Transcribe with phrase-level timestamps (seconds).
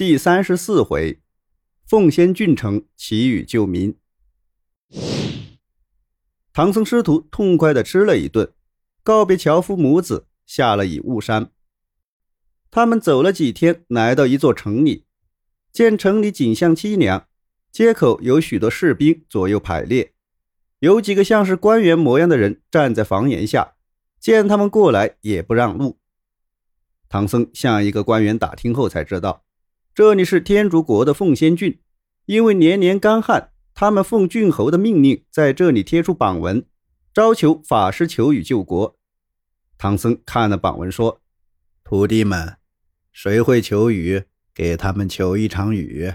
[0.00, 1.20] 第三十四回，
[1.86, 3.98] 奉仙郡城祈雨救民。
[6.54, 8.50] 唐僧师徒痛快的吃了一顿，
[9.02, 11.50] 告别樵夫母子，下了以雾山。
[12.70, 15.04] 他们走了几天，来到一座城里，
[15.70, 17.28] 见城里景象凄凉，
[17.70, 20.14] 街口有许多士兵左右排列，
[20.78, 23.74] 有几个像是官员模样的人站在房檐下，
[24.18, 25.98] 见他们过来也不让路。
[27.10, 29.44] 唐僧向一个官员打听后才知道。
[29.92, 31.80] 这里是天竺国的凤仙郡，
[32.26, 36.64] 因为年年干旱，他们奉郡侯的命令，在这里贴出榜文，
[37.12, 38.96] 招求法师求雨救国。
[39.76, 41.20] 唐僧看了榜文，说
[41.82, 42.56] ：“徒弟们，
[43.10, 44.22] 谁会求雨？
[44.54, 46.14] 给他们求一场雨。”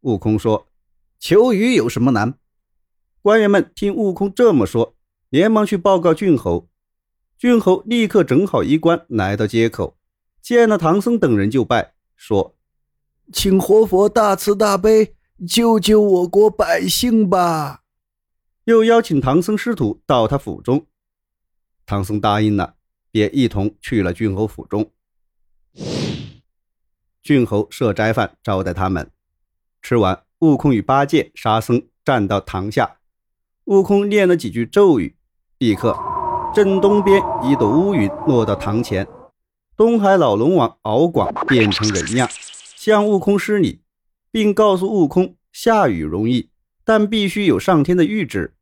[0.00, 0.66] 悟空说
[1.20, 2.38] ：“求雨有什么难？”
[3.20, 4.96] 官员们听悟空这么说，
[5.28, 6.70] 连忙去报告郡侯。
[7.36, 9.98] 郡侯立刻整好衣冠，来到街口，
[10.40, 12.56] 见了唐僧等人就拜，说。
[13.32, 15.14] 请活佛大慈大悲，
[15.46, 17.82] 救救我国百姓吧！
[18.64, 20.86] 又邀请唐僧师徒到他府中，
[21.86, 22.74] 唐僧答应了，
[23.12, 24.90] 便一同去了郡侯府中。
[27.22, 29.08] 郡侯设斋饭招待他们，
[29.80, 32.96] 吃完，悟空与八戒、沙僧站到堂下，
[33.66, 35.14] 悟空念了几句咒语，
[35.58, 35.96] 立刻，
[36.52, 39.06] 正东边一朵乌云落到堂前，
[39.76, 42.28] 东海老龙王敖广变成人样。
[42.82, 43.82] 向悟空施礼，
[44.30, 46.48] 并告诉悟空下雨容易，
[46.82, 48.54] 但必须有上天的谕旨。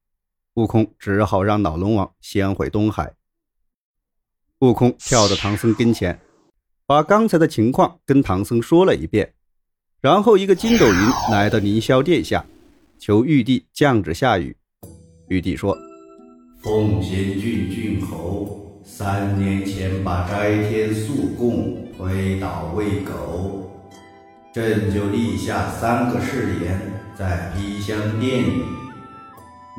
[0.55, 3.15] 悟空只好让老龙王先回东海。
[4.59, 6.19] 悟空跳到唐僧跟前，
[6.85, 9.35] 把刚才的情况跟唐僧说了一遍，
[10.01, 12.45] 然后一个筋斗云来到凌霄殿下，
[12.99, 14.57] 求玉帝降旨下雨。
[15.29, 15.79] 玉帝说
[16.61, 23.55] ：“奉先郡郡侯三年前把斋天素供推倒喂狗。”
[24.59, 26.81] 朕就立下三个誓言，
[27.17, 28.65] 在披香殿里，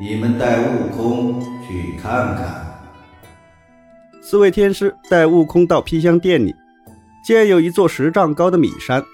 [0.00, 2.80] 你们带悟空去看看。
[4.22, 6.56] 四位天师带悟空到披香殿里，
[7.22, 9.04] 见有一座十丈高的米山，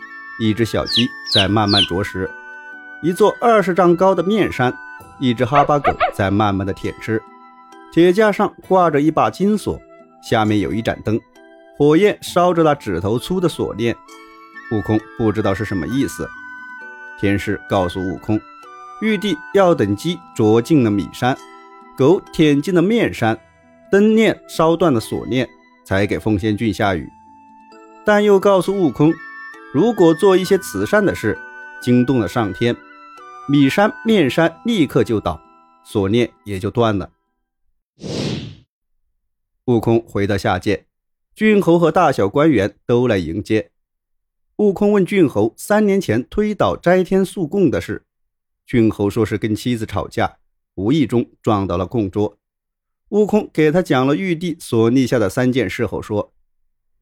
[0.40, 2.30] 一只小鸡在慢慢啄食；
[3.02, 4.72] 一座二十丈高的面山，
[5.18, 7.20] 一只哈巴狗在慢慢的舔吃。
[7.92, 9.76] 铁架上挂着一把金锁，
[10.22, 11.20] 下面有一盏灯，
[11.76, 13.96] 火焰烧着那指头粗的锁链。
[14.72, 16.28] 悟空不知道是什么意思，
[17.20, 18.40] 天师告诉悟空，
[19.00, 21.36] 玉帝要等鸡啄进了米山，
[21.96, 23.38] 狗舔进了面山，
[23.90, 25.48] 灯链烧断了锁链，
[25.84, 27.08] 才给凤仙郡下雨。
[28.04, 29.12] 但又告诉悟空，
[29.72, 31.38] 如果做一些慈善的事，
[31.80, 32.76] 惊动了上天，
[33.48, 35.40] 米山面山立刻就倒，
[35.84, 37.10] 锁链也就断了。
[39.66, 40.86] 悟空回到下界，
[41.34, 43.70] 郡侯和大小官员都来迎接。
[44.56, 48.06] 悟空问郡侯：“三年前推倒斋天素供的事。”
[48.64, 50.38] 郡侯说是跟妻子吵架，
[50.76, 52.38] 无意中撞到了供桌。
[53.10, 56.32] 悟空给他讲了玉帝所立下的三件事后说：“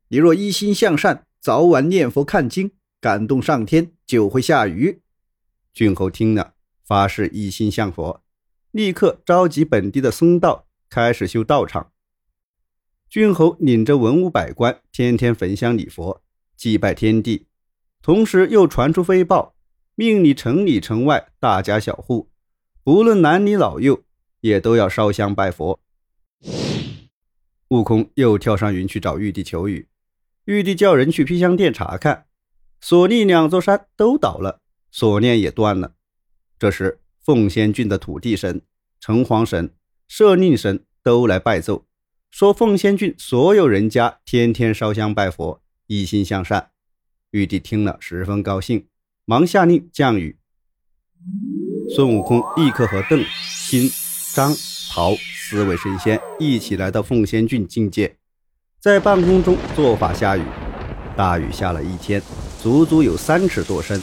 [0.08, 5.00] 你若一心向善，早晚念佛看经，感动上天，就会下雨。”
[5.72, 6.54] 郡侯听了，
[6.84, 8.20] 发誓一心向佛，
[8.72, 11.92] 立刻召集本地的僧道，开始修道场。
[13.08, 16.23] 郡侯领着文武百官，天天焚香礼佛。
[16.64, 17.44] 祭拜天地，
[18.00, 19.54] 同时又传出飞报，
[19.96, 22.30] 命你城里城外大家小户，
[22.82, 24.02] 不论男女老幼，
[24.40, 25.78] 也都要烧香拜佛。
[27.68, 29.88] 悟空又跳上云去找玉帝求雨，
[30.46, 32.24] 玉帝叫人去披香殿查看，
[32.80, 35.92] 锁立两座山都倒了，锁链也断了。
[36.58, 38.62] 这时，凤仙郡的土地神、
[38.98, 39.74] 城隍神、
[40.08, 41.84] 社令神都来拜奏，
[42.30, 45.60] 说凤仙郡所有人家天天烧香拜佛。
[45.86, 46.70] 一心向善，
[47.30, 48.86] 玉帝听了十分高兴，
[49.26, 50.38] 忙下令降雨。
[51.94, 53.90] 孙悟空立刻和邓、辛、
[54.34, 54.54] 张、
[54.90, 58.16] 陶四位神仙一起来到凤仙郡境界，
[58.80, 60.42] 在半空中做法下雨。
[61.16, 62.22] 大雨下了一天，
[62.62, 64.02] 足足有三尺多深。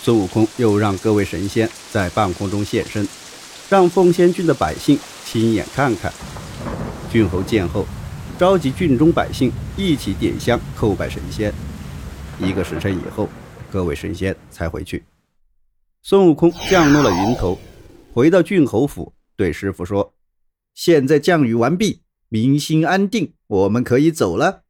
[0.00, 3.06] 孙悟空又让各位神仙在半空中现身，
[3.68, 6.12] 让凤仙郡的百姓亲眼看看。
[7.10, 7.84] 郡侯见后。
[8.36, 11.54] 召集郡中百姓一起点香叩拜神仙。
[12.40, 13.28] 一个时辰以后，
[13.70, 15.04] 各位神仙才回去。
[16.02, 17.56] 孙悟空降落了云头，
[18.12, 20.14] 回到郡侯府，对师傅说
[20.74, 24.62] ：“现在降雨完毕，民心安定，我们可以走了。”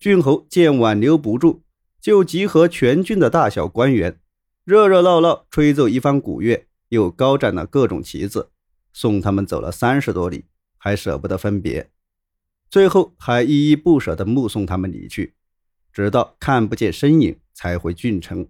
[0.00, 1.62] 郡侯见挽留不住，
[2.00, 4.18] 就集合全郡的大小官员，
[4.64, 8.50] 热热闹闹吹奏一番古乐，又高展了各种旗子，
[8.92, 11.88] 送他们走了三十多里，还舍不得分别。
[12.68, 15.34] 最后还依依不舍地目送他们离去，
[15.92, 18.48] 直到看不见身影，才回郡城。